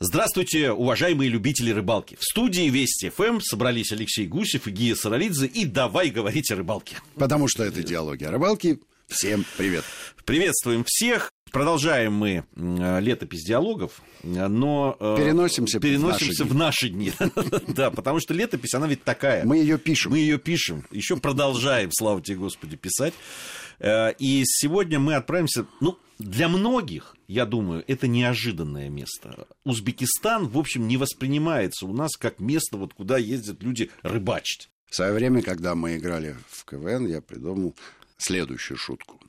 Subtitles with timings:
[0.00, 2.16] Здравствуйте, уважаемые любители рыбалки.
[2.20, 5.46] В студии Вести ФМ собрались Алексей Гусев и Гия Саралидзе.
[5.46, 6.98] И давай говорить о рыбалке.
[7.16, 8.78] Потому что это диалоги о рыбалке.
[9.08, 9.82] Всем привет.
[10.24, 11.32] Приветствуем всех.
[11.50, 17.12] Продолжаем мы летопись диалогов, но э, переносимся, переносимся в наши дни.
[17.66, 19.44] Да, потому что летопись, она ведь такая.
[19.44, 20.12] Мы ее пишем.
[20.12, 20.84] Мы ее пишем.
[20.92, 23.14] Еще продолжаем, слава тебе, Господи, писать.
[23.78, 29.46] Э, и сегодня мы отправимся, ну, для многих, я думаю, это неожиданное место.
[29.64, 34.70] Узбекистан, в общем, не воспринимается у нас как место, вот куда ездят люди рыбачить.
[34.90, 37.76] В свое время, когда мы играли в КВН, я придумал
[38.16, 39.20] следующую шутку.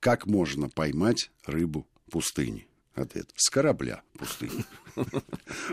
[0.00, 2.66] Как можно поймать рыбу в пустыне?
[2.94, 3.30] Ответ.
[3.36, 4.64] С корабля пустыни.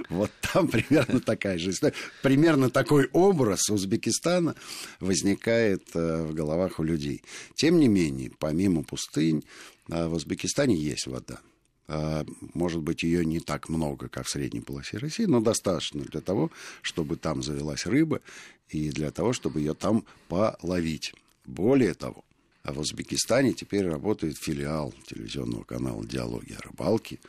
[0.09, 1.93] Вот там примерно такая же история.
[2.21, 4.55] Примерно такой образ Узбекистана
[4.99, 7.23] возникает э, в головах у людей.
[7.55, 9.43] Тем не менее, помимо пустынь,
[9.89, 11.39] э, в Узбекистане есть вода.
[11.87, 12.23] Э,
[12.53, 16.51] может быть, ее не так много, как в средней полосе России, но достаточно для того,
[16.81, 18.21] чтобы там завелась рыба
[18.69, 21.13] и для того, чтобы ее там половить.
[21.45, 22.23] Более того,
[22.63, 27.19] в Узбекистане теперь работает филиал телевизионного канала «Диалоги о рыбалке»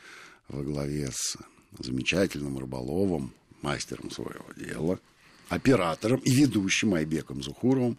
[0.47, 1.37] во главе с
[1.79, 4.99] замечательным рыболовом, мастером своего дела,
[5.49, 7.97] оператором и ведущим Айбеком Зухуровым,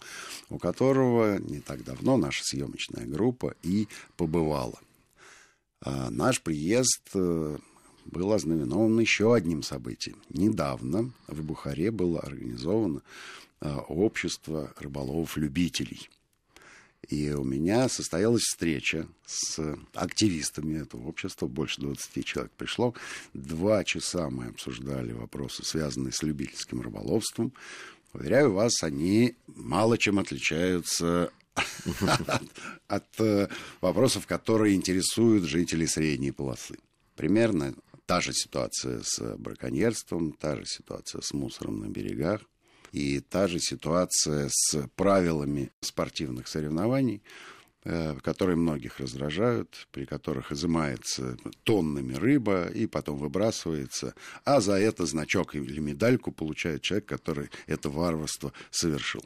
[0.50, 4.78] у которого не так давно наша съемочная группа и побывала.
[5.80, 7.58] А наш приезд э,
[8.06, 10.17] был ознаменован еще одним событием.
[10.30, 13.02] Недавно в Бухаре было организовано
[13.61, 16.08] э, общество рыболовов-любителей–
[17.08, 19.60] и у меня состоялась встреча с
[19.94, 22.94] активистами этого общества, больше 20 человек пришло.
[23.33, 27.52] Два часа мы обсуждали вопросы, связанные с любительским рыболовством.
[28.12, 31.30] Уверяю вас, они мало чем отличаются
[32.88, 33.48] от э,
[33.80, 36.77] вопросов, которые интересуют жителей средней полосы.
[37.16, 37.74] Примерно
[38.06, 42.41] та же ситуация с браконьерством, та же ситуация с мусором на берегах.
[42.95, 47.23] И та же ситуация с правилами спортивных соревнований,
[47.83, 54.14] э, которые многих раздражают, при которых изымается тоннами рыба и потом выбрасывается,
[54.45, 59.24] а за это значок или медальку получает человек, который это варварство совершил.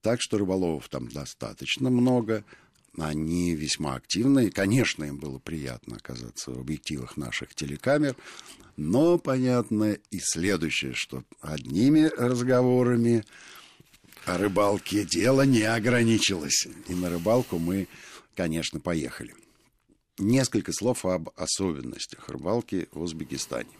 [0.00, 2.42] Так что рыболовов там достаточно много,
[3.00, 4.50] они весьма активны.
[4.50, 8.14] Конечно, им было приятно оказаться в объективах наших телекамер.
[8.76, 13.24] Но, понятно, и следующее, что одними разговорами
[14.26, 16.66] о рыбалке дело не ограничилось.
[16.88, 17.88] И на рыбалку мы,
[18.34, 19.34] конечно, поехали.
[20.18, 23.70] Несколько слов об особенностях рыбалки в Узбекистане.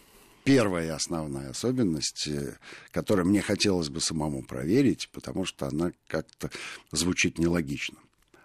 [0.45, 2.57] Первая основная особенность, э,
[2.93, 6.51] которую мне хотелось бы самому проверить, потому что она как-то
[6.93, 7.99] звучит нелогично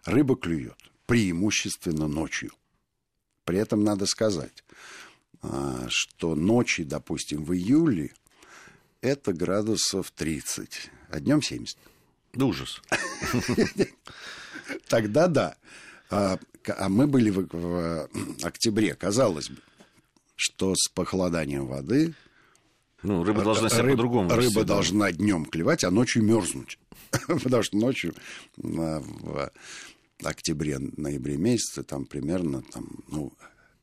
[0.06, 2.52] рыба клюет преимущественно ночью.
[3.44, 4.64] При этом надо сказать,
[5.42, 8.14] а, что ночи, допустим, в июле
[9.02, 11.78] это градусов 30, а днем 70.
[12.34, 12.82] Да ужас.
[14.88, 15.58] Тогда да.
[16.10, 18.10] А, а мы были в, в
[18.44, 19.58] октябре, казалось бы,
[20.36, 22.16] что с похолоданием воды
[23.06, 24.30] ну, рыба должна себя рыб, по-другому.
[24.30, 24.76] Рыба да.
[24.76, 26.80] должна днем клевать, а ночью мерзнуть.
[27.28, 28.14] Потому что ночью
[28.58, 29.52] а, в
[30.24, 33.34] октябре-ноябре месяце там примерно там, ну,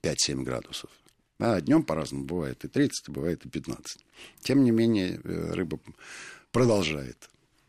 [0.02, 0.90] 5-7 градусов.
[1.38, 4.04] А днем по-разному бывает и 30, бывает и 15.
[4.42, 5.80] Тем не менее, э, рыба
[6.52, 7.28] продолжает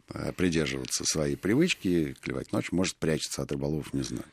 [0.10, 4.26] э, придерживаться своей привычки, клевать ночью, может прячется от рыболов, не знаю.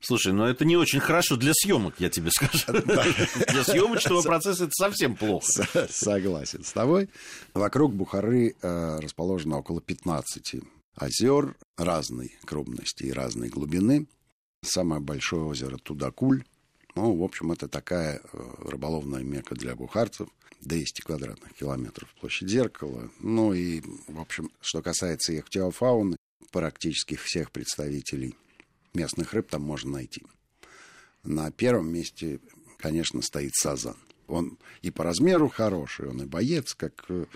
[0.00, 2.66] Слушай, ну это не очень хорошо для съемок, я тебе скажу.
[3.48, 5.66] Для съемочного процесса это совсем плохо.
[5.90, 7.08] Согласен с тобой.
[7.52, 10.62] Вокруг Бухары э, расположено около 15
[10.94, 14.06] озер разной крупности и разной глубины.
[14.64, 16.44] Самое большое озеро Тудакуль.
[16.94, 20.28] Ну, в общем, это такая э, рыболовная мека для бухарцев.
[20.60, 23.10] 200 квадратных километров площадь зеркала.
[23.20, 26.16] Ну и, в общем, что касается ихтиофауны,
[26.50, 28.34] практически всех представителей
[28.94, 30.22] местных рыб там можно найти.
[31.24, 32.40] На первом месте,
[32.78, 33.96] конечно, стоит сазан.
[34.26, 37.26] Он и по размеру хороший, он и боец, как э,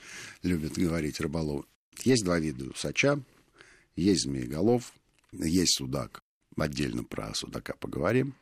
[0.43, 1.65] любят говорить рыболовы.
[2.05, 3.23] Есть два вида усача.
[3.97, 4.93] Есть змееголов,
[5.33, 6.23] есть судак.
[6.57, 8.35] Отдельно про судака поговорим.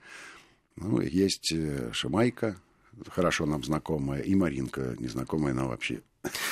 [0.77, 2.61] Ну, есть э, шамайка,
[3.09, 6.01] хорошо нам знакомая, и Маринка, незнакомая нам вообще.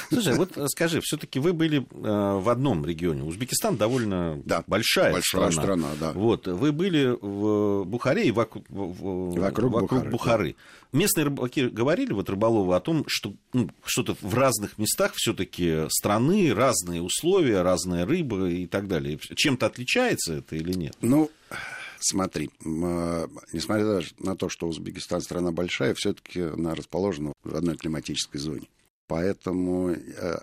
[0.08, 3.22] Слушай, вот скажи, все-таки вы были э, в одном регионе.
[3.22, 5.62] Узбекистан довольно да, большая, большая страна.
[5.62, 6.12] страна да.
[6.12, 10.10] Вот, вы были в Бухаре и вокруг, вокруг, вокруг Бухары.
[10.10, 10.56] Бухары.
[10.92, 10.98] Да.
[10.98, 16.54] Местные рыбаки говорили, вот рыболовы, о том, что ну, что-то в разных местах все-таки страны,
[16.54, 19.18] разные условия, разная рыба и так далее.
[19.18, 20.96] Чем-то отличается это или нет?
[21.02, 21.30] Ну,
[22.00, 28.40] Смотри, э, несмотря на то, что Узбекистан страна большая, все-таки она расположена в одной климатической
[28.40, 28.68] зоне.
[29.08, 30.38] Поэтому э,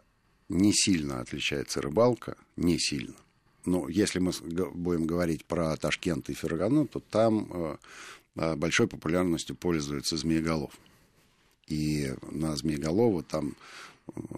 [0.50, 3.16] не сильно отличается рыбалка, не сильно.
[3.66, 4.32] Но если мы
[4.74, 7.78] будем говорить про Ташкент и Фергану, то там
[8.36, 10.78] э, большой популярностью пользуется змееголов.
[11.68, 13.56] И на змееголова там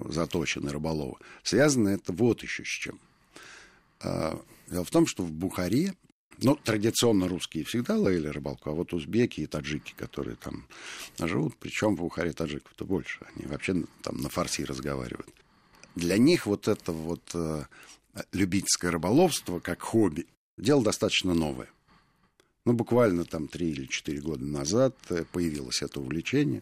[0.06, 1.18] заточены рыболовы.
[1.44, 3.00] Связано это вот еще с чем.
[4.02, 5.94] Дело в том, что в Бухаре
[6.40, 10.68] ну, традиционно русские всегда ловили рыбалку, а вот узбеки и таджики, которые там
[11.20, 15.34] живут, причем в Бухаре таджиков-то больше, они вообще там на фарси разговаривают.
[15.96, 17.64] Для них вот это вот э,
[18.32, 21.70] любительское рыболовство как хобби, дело достаточно новое.
[22.66, 26.62] Ну, буквально там три или четыре года назад э, появилось это увлечение.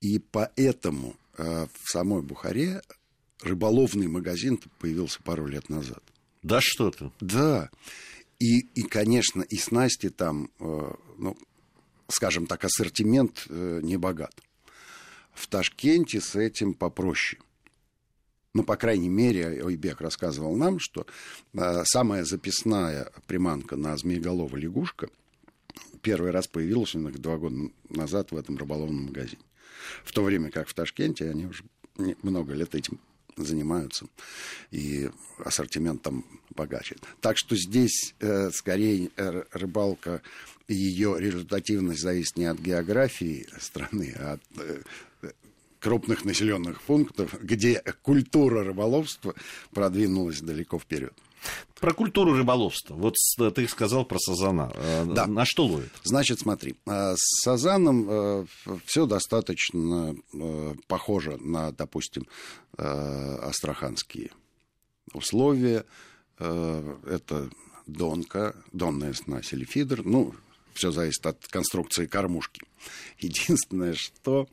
[0.00, 2.82] И поэтому э, в самой Бухаре
[3.40, 6.02] рыболовный магазин появился пару лет назад.
[6.42, 7.10] Да что ты?
[7.20, 7.70] Да.
[8.38, 11.36] И, и конечно, и снасти там, э, ну,
[12.08, 14.34] скажем так, ассортимент э, не богат.
[15.32, 17.40] В Ташкенте с этим попроще.
[18.52, 21.06] Ну, по крайней мере, Ойбек рассказывал нам, что
[21.54, 25.08] э, самая записная приманка на змееголова лягушка
[26.04, 29.42] первый раз появилась именно два года назад в этом рыболовном магазине.
[30.04, 31.64] В то время как в Ташкенте они уже
[32.22, 33.00] много лет этим
[33.36, 34.06] занимаются,
[34.70, 36.96] и ассортимент там богаче.
[37.20, 40.22] Так что здесь э, скорее э, рыбалка
[40.68, 44.82] и ее результативность зависит не от географии страны, а от э,
[45.80, 49.34] крупных населенных пунктов, где культура рыболовства
[49.72, 51.12] продвинулась далеко вперед.
[51.80, 52.94] Про культуру рыболовства.
[52.94, 53.14] Вот
[53.54, 54.72] ты сказал про сазана.
[54.74, 55.26] Э, да.
[55.26, 55.92] На что ловит?
[56.02, 56.76] Значит, смотри.
[56.86, 58.46] Э, с сазаном э,
[58.86, 60.16] все достаточно
[60.86, 62.26] похоже на, допустим,
[62.76, 64.30] астраханские
[65.12, 65.84] условия.
[66.38, 67.50] Это
[67.86, 70.04] донка, донная снасть или фидер.
[70.04, 70.34] Ну,
[70.72, 72.62] все зависит от конструкции кормушки.
[73.18, 74.48] Единственное, что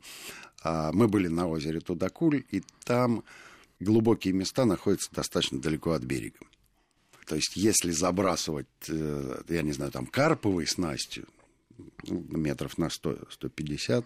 [0.64, 3.24] мы были на озере Тудакуль, и там
[3.80, 6.38] глубокие места находятся достаточно далеко от берега.
[7.32, 11.26] То есть, если забрасывать, э, я не знаю, там, карповой снастью,
[12.06, 14.04] ну, метров на 100, 150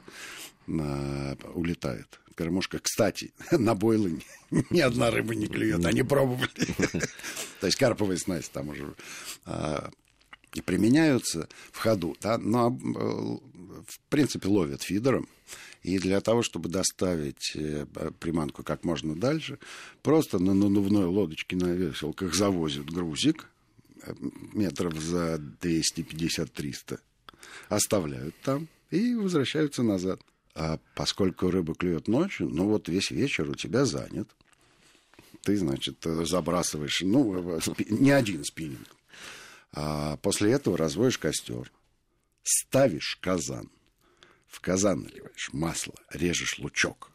[0.68, 2.20] на, улетает.
[2.36, 4.22] Кормушка, кстати, на бойлы
[4.70, 6.48] ни одна рыба не клюет, они пробовали.
[7.60, 8.94] То есть карповая снасть там уже
[10.60, 12.98] а, применяются в ходу, да, но э,
[13.86, 15.28] в принципе ловят фидером.
[15.82, 17.86] И для того, чтобы доставить э,
[18.18, 19.58] приманку как можно дальше,
[20.02, 23.48] просто на надувной лодочке на веселках завозят грузик
[24.02, 24.12] э,
[24.52, 26.98] метров за 250-300,
[27.68, 30.20] оставляют там и возвращаются назад.
[30.56, 34.28] А поскольку рыба клюет ночью, ну вот весь вечер у тебя занят.
[35.42, 37.60] Ты, значит, забрасываешь, ну,
[37.90, 38.95] не один спиннинг.
[39.72, 41.72] А после этого разводишь костер,
[42.42, 43.70] ставишь казан,
[44.46, 47.12] в казан наливаешь масло, режешь лучок.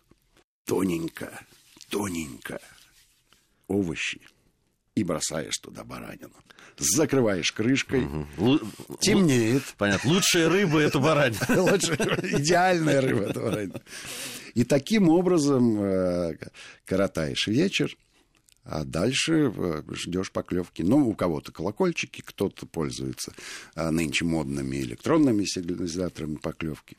[0.66, 1.46] Тоненько,
[1.90, 2.60] тоненько.
[3.68, 4.22] Овощи.
[4.94, 6.36] И бросаешь туда баранину.
[6.78, 8.06] Закрываешь крышкой.
[8.06, 8.60] Угу.
[9.00, 9.64] Темнеет.
[9.78, 10.10] Понятно.
[10.10, 11.38] Лучшая рыба это баранина.
[12.40, 13.82] Идеальная рыба это баранина.
[14.54, 16.38] И таким образом э,
[16.86, 17.98] коротаешь вечер.
[18.64, 20.82] А дальше э, ждешь поклевки.
[20.84, 23.34] Ну, у кого-то колокольчики, кто-то пользуется
[23.76, 26.98] а, нынче модными электронными сигнализаторами поклевки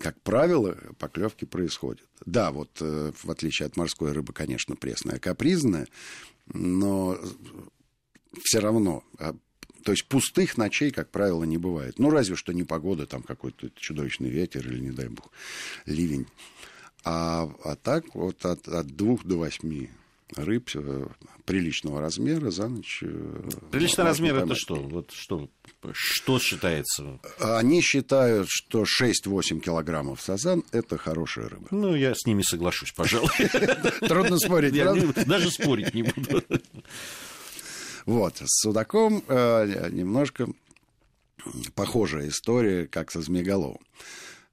[0.00, 2.06] как правило, поклевки происходят.
[2.24, 5.88] Да, вот э, в отличие от морской рыбы, конечно, пресная, капризная,
[6.46, 7.18] но
[8.42, 9.34] все равно, а,
[9.82, 11.98] то есть пустых ночей, как правило, не бывает.
[11.98, 15.30] Ну, разве что не погода, там какой-то чудовищный ветер или, не дай бог,
[15.86, 16.26] ливень.
[17.04, 19.90] А, а так вот от, от двух до восьми
[20.36, 21.06] рыб э,
[21.44, 23.00] приличного размера за ночь.
[23.02, 24.76] Э, Приличный размер это что?
[24.76, 25.48] Вот что,
[25.92, 27.18] что считается?
[27.40, 31.68] Они считают, что 6-8 килограммов сазан– это хорошая рыба.
[31.70, 33.30] Ну, я с ними соглашусь, пожалуй.
[34.00, 34.74] Трудно спорить,
[35.26, 36.42] Даже спорить не буду.
[38.06, 40.48] Вот, с судаком э, немножко
[41.74, 43.80] похожая история, как со змееголовым.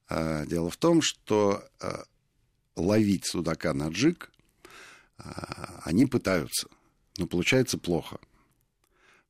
[0.07, 1.63] Дело в том, что
[2.75, 4.34] ловить судака на джиг а,
[5.83, 6.67] они пытаются,
[7.17, 8.19] но получается плохо.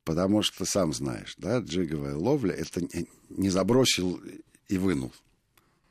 [0.04, 2.82] Потому что, сам знаешь, да, джиговая ловля, это
[3.30, 4.22] не забросил
[4.68, 5.12] и вынул.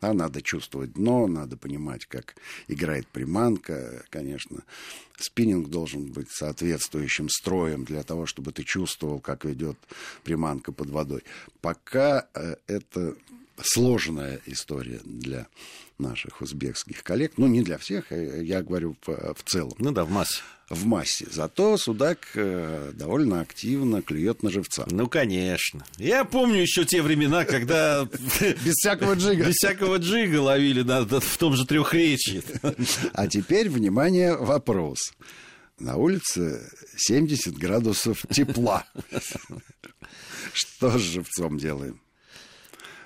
[0.01, 2.37] Да, надо чувствовать дно, надо понимать, как
[2.69, 4.63] играет приманка, конечно.
[5.17, 9.79] Спиннинг должен быть соответствующим строем для того, чтобы ты чувствовал, как идет
[10.23, 11.23] приманка под водой.
[11.63, 13.17] Пока э, это
[13.63, 15.47] сложная история для
[15.99, 17.35] наших узбекских коллег.
[17.37, 19.75] Ну, не для всех, э, я говорю в, в целом.
[19.79, 20.43] Ну да, в массе.
[20.69, 21.27] В массе.
[21.31, 24.87] Зато судак э, довольно активно клюет на живца.
[24.91, 25.85] Ну, конечно.
[25.99, 28.05] Я помню еще те времена, когда...
[28.41, 29.45] Без всякого джига.
[29.47, 32.43] Без всякого джига ловили в том же трехречии.
[33.13, 34.99] А теперь, внимание, вопрос.
[35.79, 38.85] На улице 70 градусов тепла.
[40.53, 42.01] Что с живцом делаем?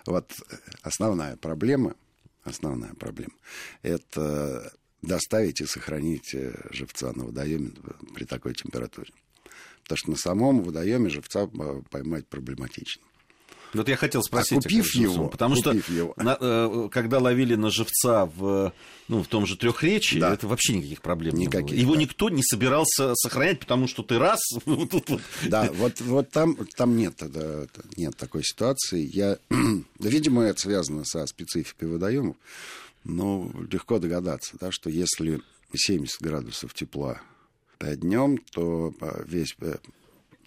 [0.09, 0.33] Вот
[0.81, 1.95] основная проблема,
[2.43, 3.35] основная проблема,
[3.83, 4.73] это
[5.03, 7.73] доставить и сохранить э, живца на водоеме
[8.15, 9.13] при такой температуре.
[9.83, 13.03] Потому что на самом водоеме живца э, поймать проблематично.
[13.75, 16.15] Вот я хотел спросить, а купив его, потому купив что его.
[16.17, 18.73] На, э, когда ловили на живца в,
[19.09, 20.33] ну, в том же трехречии, да.
[20.33, 21.81] это вообще никаких проблем никаких, не было.
[21.81, 22.01] Его да.
[22.01, 24.41] никто не собирался сохранять, потому что ты раз.
[25.49, 29.09] Да, вот, вот там, там нет, да, нет такой ситуации.
[29.13, 29.39] Я,
[29.99, 32.37] видимо, это связано со спецификой водоемов,
[33.05, 35.41] но легко догадаться, да, что если
[35.75, 37.21] 70 градусов тепла
[37.81, 39.77] днем, то а, весь э,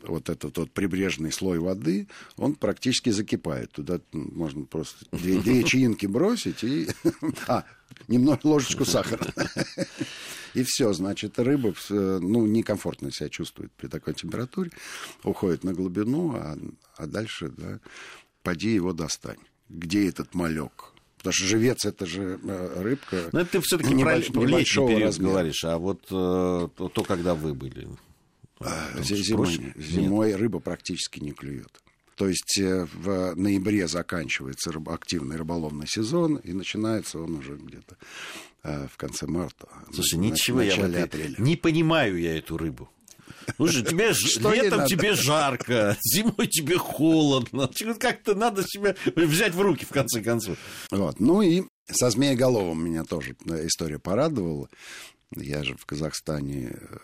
[0.03, 3.71] вот этот вот прибрежный слой воды, он практически закипает.
[3.71, 6.87] Туда можно просто две, две чаинки бросить и...
[7.47, 7.65] А,
[8.07, 9.33] немного ложечку сахара.
[10.53, 14.71] И все, значит, рыба ну, некомфортно себя чувствует при такой температуре,
[15.23, 16.57] уходит на глубину, а,
[16.97, 17.79] а дальше, да,
[18.43, 19.37] поди его достань.
[19.69, 20.91] Где этот малек?
[21.17, 23.29] Потому что живец это же э, рыбка.
[23.31, 24.33] Но это ты все-таки про летний
[24.73, 25.29] период размера.
[25.29, 27.87] говоришь, а вот э, то, когда вы были.
[28.63, 31.81] А, зимой, зимой рыба практически не клюет.
[32.15, 37.97] То есть э, в ноябре заканчивается активный рыболовный сезон, и начинается он уже где-то
[38.63, 39.67] э, в конце марта.
[39.91, 41.35] Слушай, на, ничего я вот апреля.
[41.39, 42.89] не понимаю я эту рыбу.
[43.55, 44.11] Слушай, тебе
[44.53, 47.69] летом тебе жарко, зимой тебе холодно.
[47.99, 50.57] Как-то надо себя взять в руки, в конце концов.
[50.91, 51.19] Вот.
[51.19, 54.69] Ну и со змееголовым меня тоже история порадовала.
[55.35, 56.97] Я же в Казахстане э,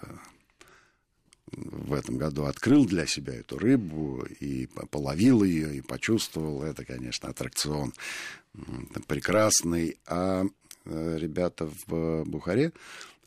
[1.51, 6.63] в этом году открыл для себя эту рыбу и половил ее, и почувствовал.
[6.63, 7.94] Это, конечно, аттракцион
[9.08, 9.98] прекрасный.
[10.06, 10.46] А
[10.86, 12.74] э, ребята в Бухаре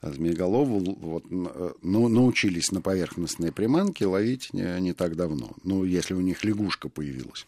[0.02, 5.52] Змееголову вот, э, ну, научились на поверхностные приманки ловить не, не так давно.
[5.62, 7.46] Ну, если у них лягушка появилась.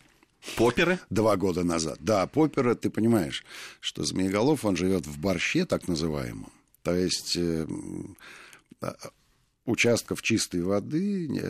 [0.56, 0.98] Поперы?
[1.08, 1.98] Два года назад.
[2.00, 3.44] Да, поперы, ты понимаешь,
[3.80, 6.52] что змееголов, он живет в борще, так называемом.
[6.82, 7.66] То есть э,
[9.64, 11.42] участков чистой воды не,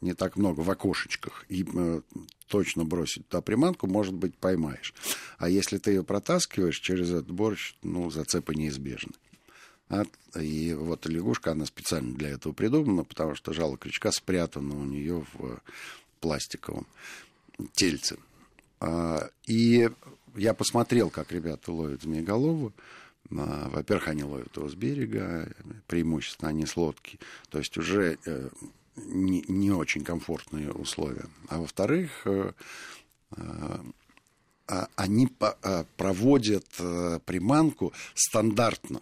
[0.00, 2.00] не так много в окошечках, и э,
[2.48, 4.94] точно бросить туда приманку, может быть, поймаешь.
[5.38, 9.12] А если ты ее протаскиваешь через этот борщ, ну, зацепы неизбежны.
[9.88, 10.04] А,
[10.38, 15.24] и вот лягушка, она специально для этого придумана, потому что жало крючка спрятано у нее
[15.32, 15.60] в
[16.20, 16.86] пластиковом
[17.72, 18.18] тельце.
[18.80, 19.90] А, и
[20.36, 22.72] я посмотрел, как ребята ловят змееголову.
[23.30, 25.52] Во-первых, они ловят его с берега,
[25.86, 27.18] преимущественно они с лодки.
[27.50, 28.48] То есть уже э,
[28.96, 31.26] не, не очень комфортные условия.
[31.48, 32.52] А во-вторых, э,
[33.36, 33.78] э,
[34.66, 35.28] а, они
[35.96, 36.66] проводят
[37.24, 39.00] приманку стандартно.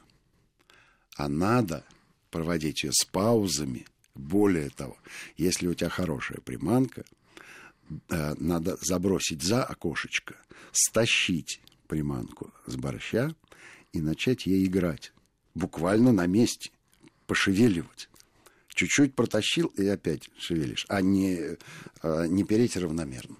[1.16, 1.85] А надо
[2.30, 3.87] проводить ее с паузами.
[4.14, 4.97] Более того,
[5.37, 7.04] если у тебя хорошая приманка,
[8.09, 10.37] надо забросить за окошечко,
[10.73, 13.35] стащить приманку с борща,
[13.97, 15.12] и начать ей играть.
[15.55, 16.71] Буквально на месте.
[17.26, 18.09] Пошевеливать.
[18.69, 21.57] Чуть-чуть протащил и опять шевелишь, а не,
[22.03, 23.37] а, не переть равномерно.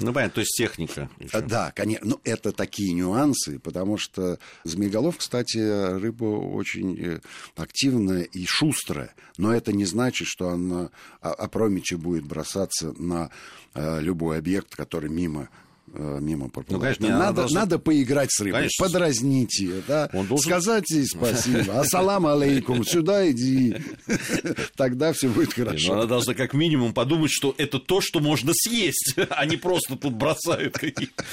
[0.00, 1.10] Ну, понятно, то есть техника.
[1.18, 1.40] Еще.
[1.42, 2.06] Да, конечно.
[2.06, 5.58] Ну, это такие нюансы, потому что змееголов, кстати,
[5.98, 7.20] рыба очень э,
[7.56, 9.12] активная и шустрая.
[9.36, 13.30] Но это не значит, что она опрометью будет бросаться на
[13.74, 16.98] э, любой объект, который мимо Э, мимо проплывает.
[17.00, 17.60] Ну, конечно, надо, должна...
[17.60, 18.84] надо поиграть с рыбой, конечно.
[18.84, 20.10] подразнить ее, да?
[20.12, 20.50] Он должен...
[20.50, 23.76] сказать ей спасибо, ассалам алейкум, сюда иди,
[24.76, 25.94] тогда все будет хорошо.
[25.94, 30.14] она должна как минимум подумать, что это то, что можно съесть, а не просто тут
[30.14, 31.24] бросают какие-то.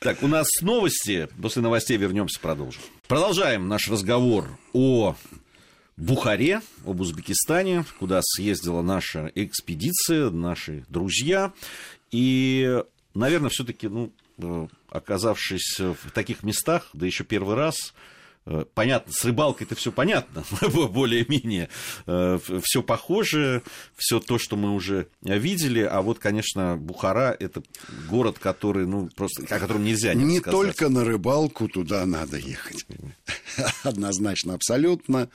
[0.00, 2.82] Так, у нас новости, после новостей вернемся, продолжим.
[3.08, 5.16] Продолжаем наш разговор о
[5.96, 11.52] Бухаре, об Узбекистане, куда съездила наша экспедиция, наши друзья.
[12.10, 12.82] И
[13.16, 17.94] наверное, все-таки, ну, э, оказавшись в таких местах, да еще первый раз,
[18.46, 20.44] э, понятно, с рыбалкой это все понятно,
[20.88, 21.68] более-менее,
[22.06, 23.62] э, все похоже,
[23.96, 27.62] все то, что мы уже видели, а вот, конечно, Бухара это
[28.08, 30.60] город, который, ну, просто, о котором нельзя не Не сказать.
[30.60, 32.86] только на рыбалку туда надо ехать,
[33.82, 35.28] однозначно, абсолютно.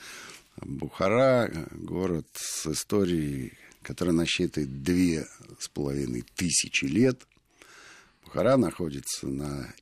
[0.58, 5.26] Бухара город с историей, которая насчитывает две
[5.60, 7.22] с половиной тысячи лет–
[8.32, 9.74] Бухара находится на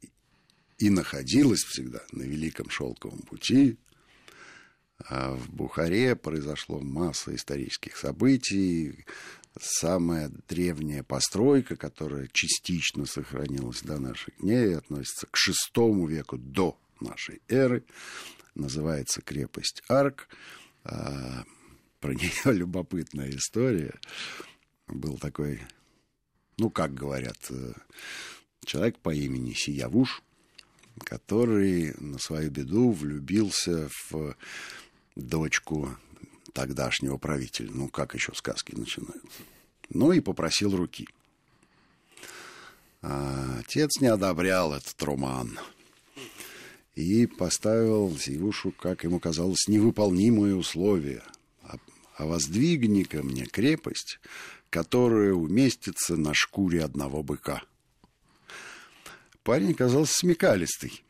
[0.79, 3.77] и находилась всегда на Великом Шелковом пути.
[5.07, 9.05] А в Бухаре произошло масса исторических событий.
[9.59, 17.41] Самая древняя постройка, которая частично сохранилась до наших дней, относится к VI веку до нашей
[17.49, 17.83] эры.
[18.55, 20.27] Называется крепость Арк.
[20.85, 21.43] А,
[21.99, 23.99] про нее любопытная история.
[24.87, 25.61] Был такой,
[26.57, 27.73] ну, как говорят, э,
[28.65, 30.21] человек по имени Сиявуш,
[31.03, 34.35] который на свою беду влюбился в
[35.15, 35.97] дочку
[36.53, 37.69] тогдашнего правителя.
[37.71, 39.43] Ну, как еще сказки начинаются.
[39.89, 41.07] Ну, и попросил руки.
[43.01, 45.57] А отец не одобрял этот роман.
[46.95, 51.23] И поставил Сивушу, как ему казалось, невыполнимые условия.
[51.63, 51.77] А,
[52.17, 54.19] а воздвигни ко мне крепость,
[54.69, 57.63] которая уместится на шкуре одного быка.
[59.49, 61.03] Парень оказался смекалистый.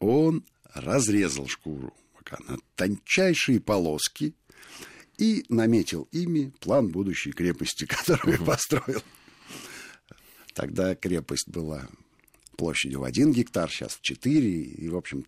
[0.00, 0.44] Он
[0.74, 4.34] разрезал шкуру быка на тончайшие полоски
[5.16, 9.02] и наметил ими план будущей крепости, которую построил.
[10.52, 11.88] Тогда крепость была
[12.58, 14.60] площадью в один гектар, сейчас в четыре.
[14.60, 15.24] И, в общем,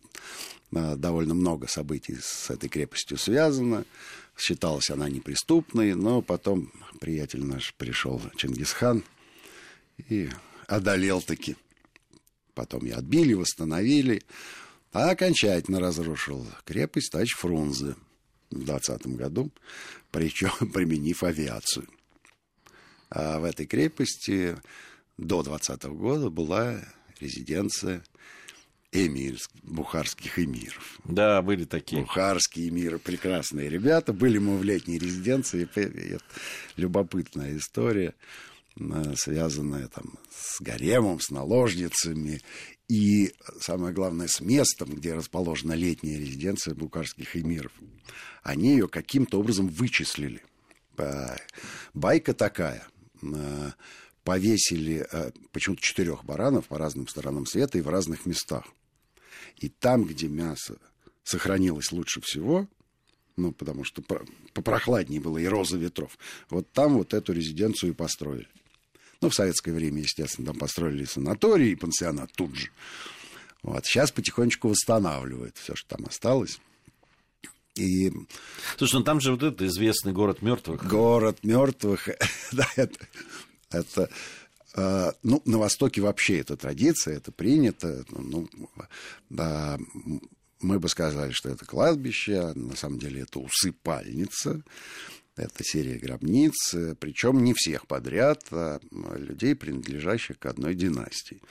[0.75, 3.83] а, довольно много событий с этой крепостью связано.
[4.37, 9.03] Считалась она неприступной, но потом приятель наш пришел, Чингисхан,
[10.07, 10.29] и
[10.67, 11.55] одолел таки
[12.53, 14.21] Потом ее отбили, восстановили.
[14.91, 17.95] А окончательно разрушил крепость Тач Фрунзе
[18.51, 19.51] в 20 году,
[20.11, 21.87] причем применив авиацию.
[23.09, 24.55] А в этой крепости
[25.17, 26.79] до 20 года была
[27.19, 28.03] резиденция
[28.91, 30.99] эмир, бухарских эмиров.
[31.03, 32.01] Да, были такие.
[32.01, 34.13] Бухарские эмиры, прекрасные ребята.
[34.13, 35.67] Были мы в летней резиденции.
[36.75, 38.13] Любопытная история.
[38.79, 42.41] Э, связанная там с гаремом, с наложницами
[42.87, 47.71] и, самое главное, с местом, где расположена летняя резиденция букарских эмиров.
[48.41, 50.43] Они ее каким-то образом вычислили.
[51.93, 52.87] Байка такая.
[53.21, 53.71] Э,
[54.23, 58.65] повесили э, почему-то четырех баранов по разным сторонам света и в разных местах.
[59.57, 60.77] И там, где мясо
[61.23, 62.67] сохранилось лучше всего,
[63.35, 64.01] ну, потому что
[64.53, 66.17] попрохладнее было и роза ветров,
[66.49, 68.47] вот там вот эту резиденцию и построили.
[69.23, 72.69] Ну, в советское время, естественно, там построили санаторий и пансионат тут же.
[73.61, 73.85] Вот.
[73.85, 76.59] Сейчас потихонечку восстанавливают все, что там осталось.
[77.75, 78.11] И...
[78.77, 80.85] Слушай, ну там же вот это известный город мертвых.
[80.85, 82.09] Город мертвых,
[82.51, 83.07] да, это,
[83.71, 84.09] это
[84.75, 88.03] э, ну, на Востоке вообще это традиция, это принято.
[88.09, 88.49] Ну,
[89.29, 89.79] да,
[90.59, 94.63] мы бы сказали, что это кладбище, а на самом деле это усыпальница.
[95.35, 98.79] Это серия гробниц, причем не всех подряд, а
[99.17, 101.41] людей, принадлежащих к одной династии.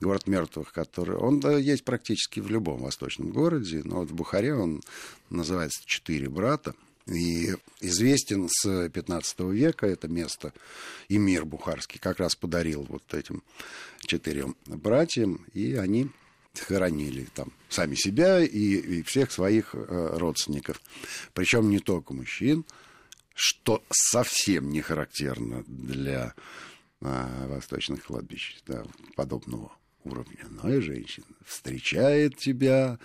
[0.00, 1.16] Город мертвых, который...
[1.16, 4.82] Он да, есть практически в любом восточном городе, но вот в Бухаре он
[5.30, 6.74] называется «Четыре брата».
[7.06, 10.54] И известен с 15 века это место,
[11.08, 13.42] и мир бухарский как раз подарил вот этим
[14.06, 16.08] четырем братьям, и они
[16.58, 20.80] хоронили там сами себя и, и всех своих э, родственников.
[21.34, 22.64] Причем не только мужчин,
[23.34, 26.34] что совсем не характерно для
[27.00, 28.84] а, восточных кладбищ да,
[29.16, 29.72] подобного
[30.04, 30.46] уровня.
[30.50, 32.98] Но и женщина встречает тебя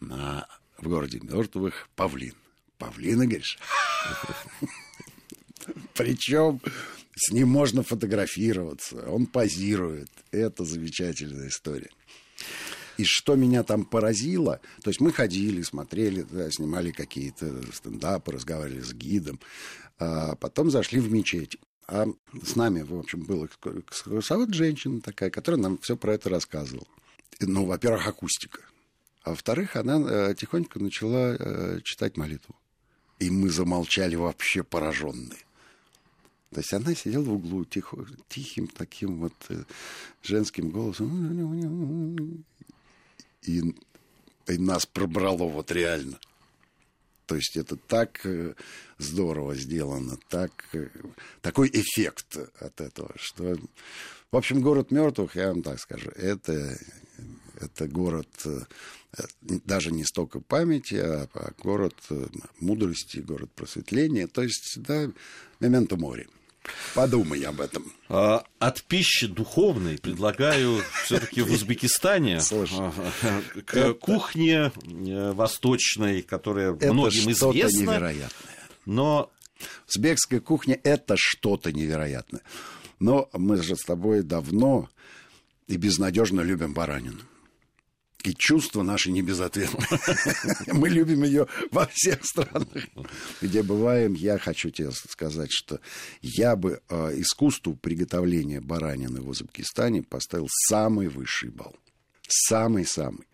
[0.00, 0.46] на,
[0.78, 2.34] в городе мертвых павлин.
[2.78, 3.58] Павлина, говоришь?
[5.94, 6.60] Причем
[7.14, 10.10] с ним можно фотографироваться, он позирует.
[10.32, 11.90] Это замечательная история.
[12.96, 18.82] И что меня там поразило, то есть мы ходили, смотрели, да, снимали какие-то стендапы, разговаривали
[18.82, 19.40] с гидом,
[19.98, 21.58] а потом зашли в мечеть.
[21.86, 22.06] А
[22.42, 26.86] с нами, в общем, была экскурсовод женщина такая, которая нам все про это рассказывала.
[27.40, 28.60] Ну, во-первых, акустика.
[29.22, 32.54] А во-вторых, она э, тихонько начала э, читать молитву.
[33.18, 35.44] И мы замолчали вообще пораженные.
[36.50, 39.64] То есть она сидела в углу тихо, тихим таким вот э,
[40.22, 42.44] женским голосом
[43.46, 43.74] и,
[44.46, 46.18] и нас пробрало вот реально.
[47.26, 48.54] То есть это так э,
[48.98, 50.88] здорово сделано, так, э,
[51.40, 53.56] такой эффект от этого, что...
[54.30, 56.76] В общем, город мертвых, я вам так скажу, это,
[57.60, 58.60] это город э,
[59.46, 61.94] даже не столько памяти, а, а город
[62.58, 64.26] мудрости, город просветления.
[64.26, 65.08] То есть, да,
[65.60, 66.26] мементо море.
[66.94, 67.92] Подумай об этом.
[68.08, 72.92] А, от пищи духовной предлагаю все-таки в Узбекистане а,
[73.66, 73.94] к это...
[73.94, 77.80] кухне э, восточной, которая это многим известна.
[77.80, 78.30] невероятное.
[78.86, 79.30] Но
[79.88, 82.42] узбекская кухня это что-то невероятное.
[82.98, 84.88] Но мы же с тобой давно
[85.66, 87.20] и безнадежно любим баранину.
[88.24, 89.84] И чувства наши не безответны.
[90.72, 92.86] Мы любим ее во всех странах,
[93.42, 94.14] где бываем.
[94.14, 95.78] Я хочу тебе сказать, что
[96.22, 101.76] я бы э, искусству приготовления баранины в Узбекистане поставил самый высший балл.
[102.26, 103.26] Самый-самый.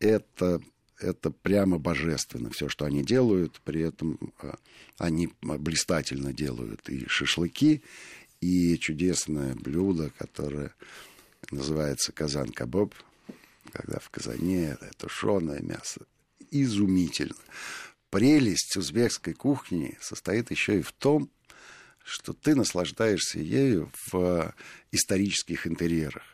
[0.00, 0.60] Это
[0.98, 3.58] это прямо божественно, все, что они делают.
[3.64, 4.52] При этом э,
[4.98, 7.82] они блистательно делают и шашлыки,
[8.42, 10.74] и чудесное блюдо, которое
[11.50, 12.94] называется казан-кабоб,
[13.72, 16.06] когда в казане тушеное мясо.
[16.50, 17.34] Изумительно.
[18.10, 21.30] Прелесть узбекской кухни состоит еще и в том,
[22.04, 24.52] что ты наслаждаешься ею в
[24.90, 26.24] исторических интерьерах,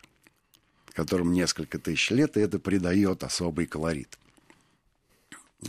[0.93, 4.19] которым несколько тысяч лет, и это придает особый колорит.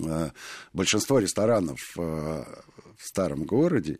[0.05, 0.31] А,
[0.73, 2.63] большинство ресторанов а,
[2.97, 3.99] в старом городе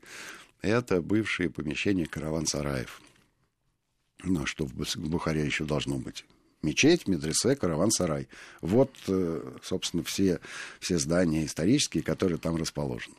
[0.62, 3.02] это бывшие помещения караван-сараев.
[4.24, 6.26] Ну, а что в Бухаре еще должно быть?
[6.68, 8.28] Мечеть, медресе, караван-сарай.
[8.60, 10.42] Вот, э, собственно, все,
[10.82, 13.16] все здания исторические, которые там расположены.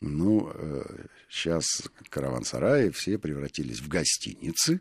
[0.00, 0.52] Ну,
[1.28, 4.80] сейчас э, караван-сараи все превратились в гостиницы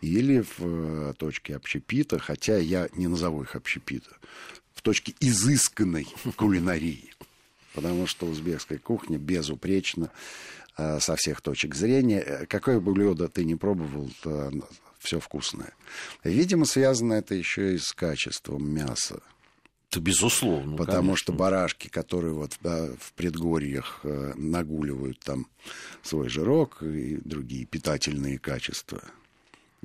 [0.00, 4.16] или в э, точки общепита, хотя я не назову их общепита,
[4.74, 7.12] в точке изысканной кулинарии.
[7.74, 10.12] Потому что узбекская кухня безупречна
[10.76, 12.46] со всех точек зрения.
[12.48, 14.08] Какое бы блюдо ты не пробовал,
[15.08, 15.72] все вкусное.
[16.22, 19.22] Видимо, связано это еще и с качеством мяса.
[19.90, 20.76] Это безусловно.
[20.76, 21.16] Потому конечно.
[21.16, 25.46] что барашки, которые вот да, в предгорьях э, нагуливают там
[26.02, 29.02] свой жирок и другие питательные качества,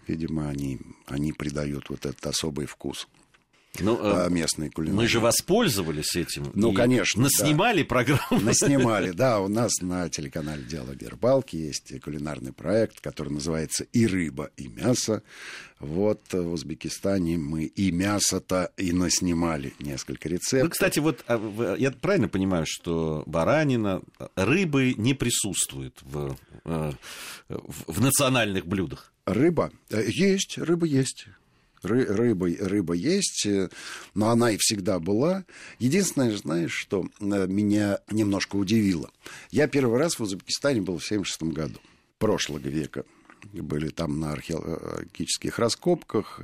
[0.05, 3.07] видимо, они, они придают вот этот особый вкус
[3.79, 4.97] ну, по местной кулинарии.
[4.97, 6.51] Мы же воспользовались этим.
[6.53, 7.23] Ну, конечно.
[7.23, 7.87] Наснимали да.
[7.87, 8.39] программу.
[8.41, 9.39] Наснимали, да.
[9.39, 15.23] У нас на телеканале «Диалоги рыбалки» есть кулинарный проект, который называется «И рыба, и мясо».
[15.79, 20.63] Вот в Узбекистане мы и мясо-то и наснимали несколько рецептов.
[20.63, 24.01] Ну, кстати, вот а, я правильно понимаю, что баранина,
[24.35, 26.91] рыбы не присутствует в, э,
[27.49, 29.11] в, в национальных блюдах?
[29.25, 29.71] Рыба?
[29.89, 31.27] Э, есть, рыба есть
[31.83, 33.69] ры, рыба, рыба есть, э,
[34.13, 35.45] но она и всегда была.
[35.79, 39.11] Единственное, знаешь, что э, меня немножко удивило.
[39.51, 41.79] Я первый раз в Узбекистане был в 76 году,
[42.17, 43.05] прошлого века.
[43.51, 46.41] Были там на археологических раскопках.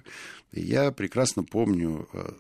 [0.52, 2.32] И я прекрасно помню э,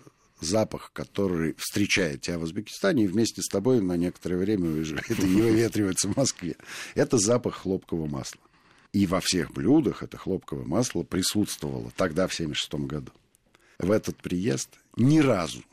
[0.41, 5.23] запах, который встречает тебя в Узбекистане и вместе с тобой на некоторое время уезжает и
[5.23, 6.55] не выветривается в Москве.
[6.95, 8.41] Это запах хлопкового масла.
[8.91, 13.11] И во всех блюдах это хлопковое масло присутствовало тогда, в 1976 году.
[13.77, 15.63] В этот приезд ни разу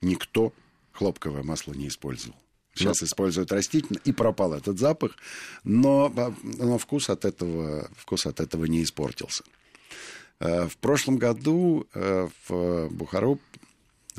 [0.00, 0.52] никто
[0.92, 2.36] хлопковое масло не использовал.
[2.74, 3.06] Сейчас но...
[3.06, 5.16] используют растительное, и пропал этот запах,
[5.64, 9.44] но, но вкус, от этого, вкус от этого не испортился.
[10.40, 13.40] Э, в прошлом году э, в Бухару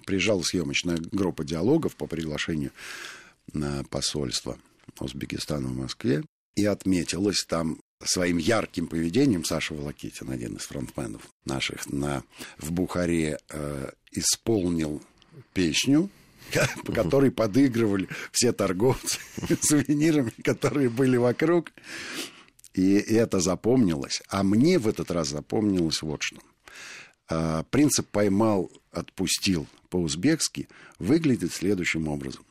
[0.06, 2.72] приезжала съемочная группа диалогов по приглашению
[3.54, 4.58] на посольство
[5.00, 6.24] Узбекистана в Москве.
[6.56, 12.24] И отметилось там своим ярким поведением Саша Волокитин, один из фронтменов наших, на,
[12.58, 15.02] в Бухаре э, исполнил
[15.54, 16.10] песню,
[16.86, 19.20] по которой подыгрывали все торговцы
[19.62, 21.72] сувенирами, которые были вокруг.
[22.74, 24.22] И это запомнилось.
[24.30, 26.38] А мне в этот раз запомнилось вот что.
[27.28, 32.46] А, принцип «поймал, отпустил» по-узбекски выглядит следующим образом.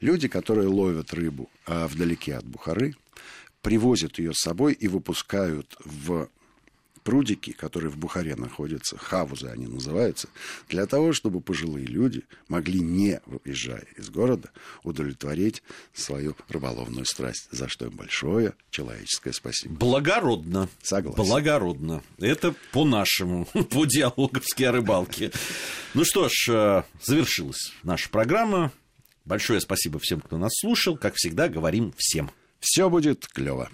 [0.00, 2.94] Люди, которые ловят рыбу а вдалеке от Бухары,
[3.62, 6.28] привозят ее с собой и выпускают в
[7.08, 10.28] прудики, которые в Бухаре находятся, хавузы они называются,
[10.68, 14.50] для того, чтобы пожилые люди могли, не выезжая из города,
[14.82, 15.62] удовлетворить
[15.94, 19.74] свою рыболовную страсть, за что им большое человеческое спасибо.
[19.76, 20.68] Благородно.
[20.82, 21.16] Согласен.
[21.16, 22.02] Благородно.
[22.18, 25.32] Это по-нашему, по диалоговски о рыбалке.
[25.94, 28.70] Ну что ж, э, завершилась наша программа.
[29.24, 30.98] Большое спасибо всем, кто нас слушал.
[30.98, 32.30] Как всегда, говорим всем.
[32.60, 33.66] Все будет клево.